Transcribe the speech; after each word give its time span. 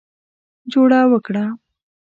جوړه 0.71 0.99
وکړه. 1.11 1.45